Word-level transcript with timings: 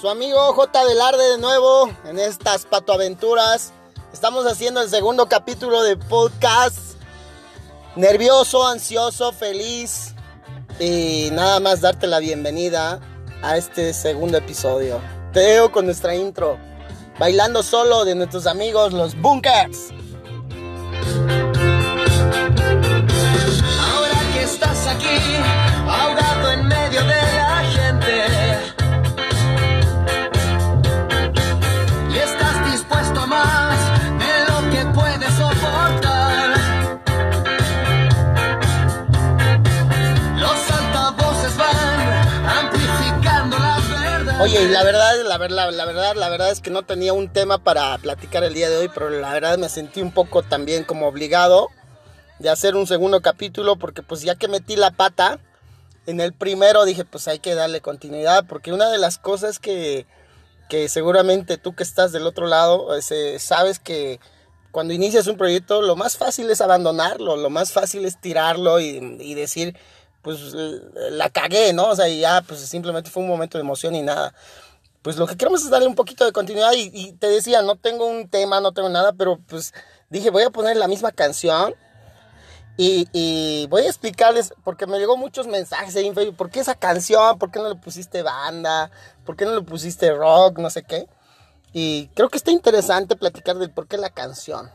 su 0.00 0.08
amigo 0.08 0.54
J. 0.54 0.84
Velarde 0.84 1.32
de 1.32 1.38
nuevo 1.38 1.90
en 2.06 2.18
estas 2.18 2.64
patoaventuras. 2.64 3.72
Estamos 4.14 4.46
haciendo 4.46 4.80
el 4.80 4.88
segundo 4.88 5.28
capítulo 5.28 5.82
de 5.82 5.98
podcast. 5.98 6.94
Nervioso, 7.96 8.66
ansioso, 8.66 9.32
feliz. 9.32 10.14
Y 10.78 11.28
nada 11.32 11.60
más 11.60 11.82
darte 11.82 12.06
la 12.06 12.18
bienvenida 12.18 12.98
a 13.42 13.58
este 13.58 13.92
segundo 13.92 14.38
episodio. 14.38 15.02
Te 15.34 15.40
dejo 15.40 15.70
con 15.70 15.84
nuestra 15.84 16.14
intro. 16.14 16.56
Bailando 17.18 17.62
solo 17.62 18.06
de 18.06 18.14
nuestros 18.14 18.46
amigos 18.46 18.94
los 18.94 19.20
Bunkers. 19.20 19.92
Oye, 44.42 44.62
y 44.62 44.68
la 44.68 44.82
verdad, 44.84 45.22
la 45.26 45.36
verdad, 45.36 45.70
la 45.70 45.84
verdad, 45.84 46.14
la 46.16 46.30
verdad 46.30 46.50
es 46.50 46.60
que 46.60 46.70
no 46.70 46.82
tenía 46.82 47.12
un 47.12 47.30
tema 47.30 47.62
para 47.62 47.98
platicar 47.98 48.42
el 48.42 48.54
día 48.54 48.70
de 48.70 48.78
hoy, 48.78 48.88
pero 48.88 49.10
la 49.10 49.34
verdad 49.34 49.58
me 49.58 49.68
sentí 49.68 50.00
un 50.00 50.12
poco 50.12 50.42
también 50.42 50.84
como 50.84 51.06
obligado 51.06 51.68
de 52.38 52.48
hacer 52.48 52.74
un 52.74 52.86
segundo 52.86 53.20
capítulo 53.20 53.76
porque 53.76 54.02
pues 54.02 54.22
ya 54.22 54.36
que 54.36 54.48
metí 54.48 54.76
la 54.76 54.92
pata 54.92 55.40
en 56.06 56.20
el 56.20 56.32
primero 56.32 56.86
dije 56.86 57.04
pues 57.04 57.28
hay 57.28 57.38
que 57.38 57.54
darle 57.54 57.82
continuidad 57.82 58.46
porque 58.48 58.72
una 58.72 58.88
de 58.90 58.96
las 58.96 59.18
cosas 59.18 59.58
que, 59.58 60.06
que 60.70 60.88
seguramente 60.88 61.58
tú 61.58 61.74
que 61.74 61.82
estás 61.82 62.10
del 62.10 62.26
otro 62.26 62.46
lado 62.46 62.88
sabes 63.38 63.78
que 63.78 64.20
cuando 64.70 64.94
inicias 64.94 65.26
un 65.26 65.36
proyecto 65.36 65.82
lo 65.82 65.96
más 65.96 66.16
fácil 66.16 66.48
es 66.48 66.62
abandonarlo, 66.62 67.36
lo 67.36 67.50
más 67.50 67.72
fácil 67.72 68.06
es 68.06 68.18
tirarlo 68.18 68.80
y 68.80 69.34
decir 69.34 69.76
pues 70.22 70.40
la 70.52 71.30
cagué, 71.30 71.72
¿no? 71.72 71.88
O 71.88 71.96
sea, 71.96 72.08
y 72.08 72.20
ya 72.20 72.42
pues 72.46 72.60
simplemente 72.60 73.10
fue 73.10 73.22
un 73.22 73.28
momento 73.28 73.58
de 73.58 73.62
emoción 73.62 73.94
y 73.94 74.02
nada. 74.02 74.34
Pues 75.02 75.16
lo 75.16 75.26
que 75.26 75.36
queremos 75.36 75.62
es 75.62 75.70
darle 75.70 75.88
un 75.88 75.94
poquito 75.94 76.24
de 76.24 76.32
continuidad 76.32 76.72
y, 76.74 76.90
y 76.92 77.12
te 77.12 77.28
decía, 77.28 77.62
no 77.62 77.76
tengo 77.76 78.06
un 78.06 78.28
tema, 78.28 78.60
no 78.60 78.72
tengo 78.72 78.88
nada, 78.88 79.12
pero 79.12 79.38
pues 79.48 79.72
dije 80.10 80.30
voy 80.30 80.42
a 80.42 80.50
poner 80.50 80.76
la 80.76 80.88
misma 80.88 81.12
canción 81.12 81.74
y, 82.76 83.08
y, 83.12 83.66
voy 83.66 83.82
a 83.82 83.88
explicarles, 83.88 84.54
porque 84.64 84.86
me 84.86 84.98
llegó 84.98 85.16
muchos 85.18 85.46
mensajes 85.46 85.94
ahí 85.96 86.06
en 86.06 86.14
Facebook, 86.14 86.36
¿por 86.36 86.48
qué 86.48 86.60
esa 86.60 86.74
canción? 86.74 87.38
¿Por 87.38 87.50
qué 87.50 87.58
no 87.58 87.68
le 87.68 87.74
pusiste 87.74 88.22
banda? 88.22 88.90
¿Por 89.26 89.36
qué 89.36 89.44
no 89.44 89.54
le 89.54 89.60
pusiste 89.60 90.10
rock? 90.14 90.58
No 90.58 90.70
sé 90.70 90.82
qué. 90.84 91.06
Y 91.74 92.08
creo 92.14 92.30
que 92.30 92.38
está 92.38 92.50
interesante 92.52 93.16
platicar 93.16 93.58
del 93.58 93.70
por 93.70 93.86
qué 93.86 93.98
la 93.98 94.08
canción. 94.08 94.70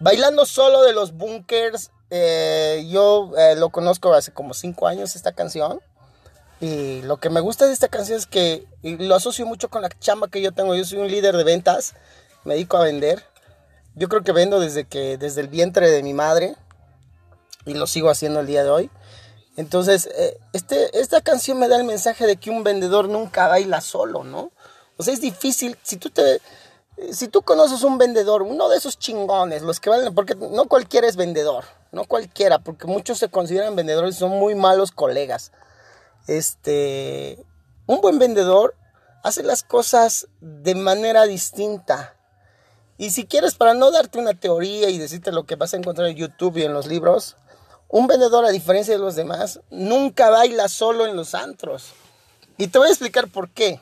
Bailando 0.00 0.46
solo 0.46 0.82
de 0.82 0.94
los 0.94 1.12
bunkers, 1.12 1.90
eh, 2.08 2.86
yo 2.90 3.32
eh, 3.36 3.54
lo 3.56 3.68
conozco 3.68 4.14
hace 4.14 4.32
como 4.32 4.54
cinco 4.54 4.88
años 4.88 5.14
esta 5.14 5.32
canción. 5.32 5.80
Y 6.60 7.02
lo 7.02 7.18
que 7.18 7.28
me 7.28 7.40
gusta 7.40 7.66
de 7.66 7.72
esta 7.72 7.88
canción 7.88 8.18
es 8.18 8.26
que 8.26 8.66
lo 8.82 9.14
asocio 9.14 9.44
mucho 9.46 9.68
con 9.68 9.82
la 9.82 9.88
chamba 9.88 10.28
que 10.28 10.40
yo 10.40 10.52
tengo. 10.52 10.74
Yo 10.74 10.84
soy 10.84 10.98
un 10.98 11.10
líder 11.10 11.36
de 11.36 11.44
ventas, 11.44 11.94
me 12.44 12.54
dedico 12.54 12.78
a 12.78 12.84
vender. 12.84 13.22
Yo 13.94 14.08
creo 14.08 14.22
que 14.22 14.32
vendo 14.32 14.58
desde 14.58 14.86
que 14.86 15.18
desde 15.18 15.42
el 15.42 15.48
vientre 15.48 15.90
de 15.90 16.02
mi 16.02 16.14
madre 16.14 16.56
y 17.66 17.74
lo 17.74 17.86
sigo 17.86 18.08
haciendo 18.08 18.40
el 18.40 18.46
día 18.46 18.64
de 18.64 18.70
hoy. 18.70 18.90
Entonces, 19.56 20.08
eh, 20.16 20.38
este, 20.54 20.98
esta 20.98 21.20
canción 21.20 21.58
me 21.58 21.68
da 21.68 21.76
el 21.76 21.84
mensaje 21.84 22.26
de 22.26 22.36
que 22.36 22.48
un 22.48 22.62
vendedor 22.62 23.10
nunca 23.10 23.48
baila 23.48 23.82
solo, 23.82 24.24
¿no? 24.24 24.50
O 24.96 25.02
sea, 25.02 25.12
es 25.12 25.20
difícil, 25.20 25.76
si 25.82 25.98
tú 25.98 26.08
te... 26.08 26.40
Si 27.12 27.28
tú 27.28 27.42
conoces 27.42 27.82
un 27.82 27.98
vendedor, 27.98 28.42
uno 28.42 28.68
de 28.68 28.76
esos 28.76 28.98
chingones, 28.98 29.62
los 29.62 29.80
que 29.80 29.90
valen, 29.90 30.14
porque 30.14 30.34
no 30.34 30.66
cualquiera 30.66 31.06
es 31.06 31.16
vendedor, 31.16 31.64
no 31.92 32.04
cualquiera, 32.04 32.58
porque 32.58 32.86
muchos 32.86 33.18
se 33.18 33.28
consideran 33.28 33.76
vendedores 33.76 34.16
y 34.16 34.18
son 34.18 34.30
muy 34.30 34.54
malos 34.54 34.92
colegas. 34.92 35.52
Este, 36.26 37.44
un 37.86 38.00
buen 38.00 38.18
vendedor 38.18 38.74
hace 39.22 39.42
las 39.42 39.62
cosas 39.62 40.28
de 40.40 40.74
manera 40.74 41.24
distinta. 41.24 42.16
Y 42.98 43.10
si 43.10 43.26
quieres, 43.26 43.54
para 43.54 43.74
no 43.74 43.90
darte 43.90 44.18
una 44.18 44.34
teoría 44.34 44.90
y 44.90 44.98
decirte 44.98 45.32
lo 45.32 45.44
que 45.44 45.56
vas 45.56 45.72
a 45.72 45.78
encontrar 45.78 46.08
en 46.08 46.16
YouTube 46.16 46.58
y 46.58 46.64
en 46.64 46.74
los 46.74 46.86
libros, 46.86 47.36
un 47.88 48.06
vendedor, 48.06 48.44
a 48.44 48.50
diferencia 48.50 48.94
de 48.94 49.00
los 49.00 49.16
demás, 49.16 49.60
nunca 49.70 50.30
baila 50.30 50.68
solo 50.68 51.06
en 51.06 51.16
los 51.16 51.34
antros. 51.34 51.92
Y 52.56 52.68
te 52.68 52.78
voy 52.78 52.88
a 52.88 52.90
explicar 52.90 53.28
por 53.28 53.50
qué. 53.50 53.80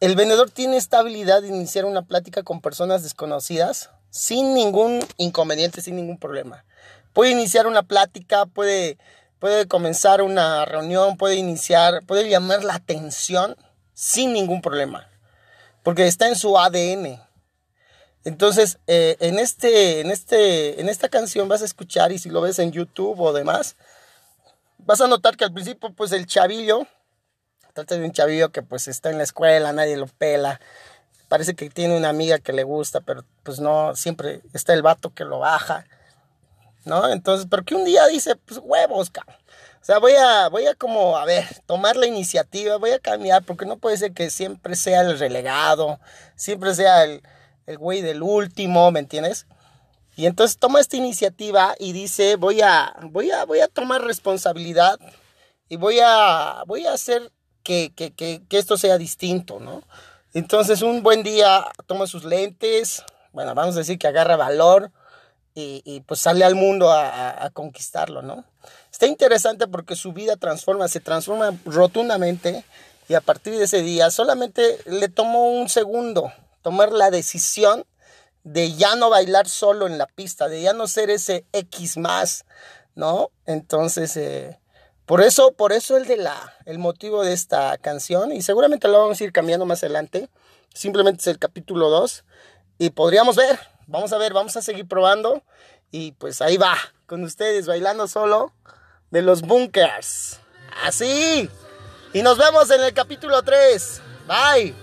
El 0.00 0.16
vendedor 0.16 0.50
tiene 0.50 0.76
esta 0.76 0.98
habilidad 0.98 1.42
de 1.42 1.48
iniciar 1.48 1.84
una 1.84 2.02
plática 2.02 2.42
con 2.42 2.60
personas 2.60 3.02
desconocidas 3.02 3.90
sin 4.10 4.54
ningún 4.54 5.04
inconveniente, 5.16 5.80
sin 5.80 5.96
ningún 5.96 6.18
problema. 6.18 6.64
Puede 7.12 7.30
iniciar 7.30 7.66
una 7.66 7.82
plática, 7.82 8.46
puede, 8.46 8.98
puede 9.38 9.66
comenzar 9.66 10.20
una 10.20 10.64
reunión, 10.64 11.16
puede 11.16 11.36
iniciar, 11.36 12.04
puede 12.06 12.28
llamar 12.28 12.64
la 12.64 12.74
atención 12.74 13.56
sin 13.92 14.32
ningún 14.32 14.62
problema. 14.62 15.08
Porque 15.82 16.06
está 16.06 16.28
en 16.28 16.36
su 16.36 16.58
ADN. 16.58 17.20
Entonces, 18.24 18.78
eh, 18.86 19.16
en, 19.20 19.38
este, 19.38 20.00
en, 20.00 20.10
este, 20.10 20.80
en 20.80 20.88
esta 20.88 21.08
canción 21.08 21.48
vas 21.48 21.62
a 21.62 21.66
escuchar, 21.66 22.10
y 22.10 22.18
si 22.18 22.30
lo 22.30 22.40
ves 22.40 22.58
en 22.58 22.72
YouTube 22.72 23.20
o 23.20 23.32
demás, 23.32 23.76
vas 24.78 25.00
a 25.00 25.06
notar 25.06 25.36
que 25.36 25.44
al 25.44 25.52
principio, 25.52 25.92
pues 25.94 26.12
el 26.12 26.26
chavillo, 26.26 26.86
trata 27.74 27.96
de 27.96 28.04
un 28.04 28.12
chavillo 28.12 28.50
que 28.50 28.62
pues 28.62 28.88
está 28.88 29.10
en 29.10 29.18
la 29.18 29.24
escuela, 29.24 29.72
nadie 29.72 29.98
lo 29.98 30.06
pela, 30.06 30.60
parece 31.28 31.54
que 31.54 31.68
tiene 31.68 31.96
una 31.96 32.08
amiga 32.08 32.38
que 32.38 32.54
le 32.54 32.64
gusta, 32.64 33.02
pero 33.02 33.24
pues 33.42 33.60
no, 33.60 33.94
siempre 33.94 34.40
está 34.54 34.72
el 34.72 34.80
vato 34.82 35.12
que 35.12 35.24
lo 35.24 35.40
baja, 35.40 35.84
¿no? 36.86 37.08
Entonces, 37.12 37.46
pero 37.50 37.64
que 37.64 37.74
un 37.74 37.84
día 37.84 38.06
dice, 38.06 38.36
pues 38.36 38.60
huevos, 38.62 39.10
cabrón. 39.10 39.36
O 39.82 39.84
sea, 39.84 39.98
voy 39.98 40.12
a, 40.12 40.48
voy 40.48 40.66
a 40.66 40.74
como, 40.74 41.18
a 41.18 41.26
ver, 41.26 41.44
tomar 41.66 41.96
la 41.96 42.06
iniciativa, 42.06 42.78
voy 42.78 42.92
a 42.92 42.98
cambiar, 42.98 43.44
porque 43.44 43.66
no 43.66 43.76
puede 43.76 43.98
ser 43.98 44.12
que 44.14 44.30
siempre 44.30 44.76
sea 44.76 45.02
el 45.02 45.18
relegado, 45.18 46.00
siempre 46.36 46.74
sea 46.74 47.04
el 47.04 47.22
el 47.66 47.78
güey 47.78 48.02
del 48.02 48.22
último, 48.22 48.90
¿me 48.90 49.00
entiendes? 49.00 49.46
Y 50.16 50.26
entonces 50.26 50.58
toma 50.58 50.80
esta 50.80 50.96
iniciativa 50.96 51.74
y 51.78 51.92
dice, 51.92 52.36
voy 52.36 52.60
a, 52.60 52.94
voy 53.10 53.30
a, 53.30 53.44
voy 53.44 53.60
a 53.60 53.68
tomar 53.68 54.02
responsabilidad 54.02 54.98
y 55.68 55.76
voy 55.76 55.98
a, 56.02 56.62
voy 56.66 56.86
a 56.86 56.92
hacer 56.92 57.32
que, 57.64 57.92
que, 57.92 58.12
que, 58.12 58.58
esto 58.58 58.76
sea 58.76 58.98
distinto, 58.98 59.58
¿no? 59.58 59.82
Entonces 60.32 60.82
un 60.82 61.02
buen 61.02 61.22
día 61.24 61.64
toma 61.86 62.06
sus 62.06 62.24
lentes, 62.24 63.02
bueno, 63.32 63.54
vamos 63.54 63.74
a 63.74 63.80
decir 63.80 63.98
que 63.98 64.06
agarra 64.06 64.36
valor 64.36 64.92
y, 65.54 65.82
y 65.84 66.00
pues 66.02 66.20
sale 66.20 66.44
al 66.44 66.54
mundo 66.54 66.90
a, 66.90 67.08
a, 67.08 67.46
a, 67.46 67.50
conquistarlo, 67.50 68.22
¿no? 68.22 68.44
Está 68.92 69.06
interesante 69.06 69.66
porque 69.66 69.96
su 69.96 70.12
vida 70.12 70.36
transforma, 70.36 70.86
se 70.86 71.00
transforma 71.00 71.52
rotundamente 71.64 72.64
y 73.08 73.14
a 73.14 73.20
partir 73.20 73.56
de 73.58 73.64
ese 73.64 73.82
día 73.82 74.10
solamente 74.10 74.78
le 74.86 75.08
tomó 75.08 75.50
un 75.50 75.68
segundo 75.68 76.32
tomar 76.62 76.92
la 76.92 77.10
decisión 77.10 77.84
de 78.44 78.74
ya 78.74 78.94
no 78.94 79.10
bailar 79.10 79.48
solo 79.48 79.86
en 79.86 79.98
la 79.98 80.06
pista, 80.06 80.48
de 80.48 80.62
ya 80.62 80.72
no 80.72 80.86
ser 80.86 81.10
ese 81.10 81.44
X 81.52 81.96
más, 81.96 82.44
¿no? 82.94 83.30
Entonces, 83.46 84.16
eh, 84.16 84.58
por 85.06 85.20
eso, 85.20 85.52
por 85.52 85.72
eso 85.72 85.96
el 85.96 86.06
de 86.06 86.16
la, 86.16 86.54
el 86.64 86.78
motivo 86.78 87.22
de 87.22 87.32
esta 87.32 87.76
canción, 87.78 88.32
y 88.32 88.42
seguramente 88.42 88.88
lo 88.88 89.00
vamos 89.00 89.20
a 89.20 89.24
ir 89.24 89.32
cambiando 89.32 89.66
más 89.66 89.82
adelante, 89.82 90.28
simplemente 90.72 91.20
es 91.20 91.26
el 91.26 91.38
capítulo 91.38 91.90
2, 91.90 92.24
y 92.78 92.90
podríamos 92.90 93.36
ver, 93.36 93.58
vamos 93.86 94.12
a 94.12 94.18
ver, 94.18 94.32
vamos 94.32 94.56
a 94.56 94.62
seguir 94.62 94.88
probando, 94.88 95.42
y 95.90 96.12
pues 96.12 96.40
ahí 96.40 96.56
va, 96.56 96.76
con 97.06 97.22
ustedes 97.22 97.66
bailando 97.66 98.08
solo 98.08 98.52
de 99.10 99.22
los 99.22 99.42
bunkers, 99.42 100.40
así, 100.84 101.50
y 102.12 102.22
nos 102.22 102.38
vemos 102.38 102.70
en 102.70 102.82
el 102.82 102.94
capítulo 102.94 103.42
3, 103.42 104.00
bye. 104.26 104.74